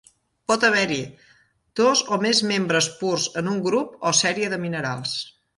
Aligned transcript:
Pot 0.51 0.63
haver-hi 0.69 0.97
dos 1.81 2.01
o 2.17 2.19
més 2.25 2.41
membres 2.53 2.89
purs 3.03 3.29
en 3.43 3.55
un 3.55 3.63
grup 3.71 4.11
o 4.13 4.17
sèrie 4.25 4.53
de 4.57 4.61
minerals. 4.69 5.17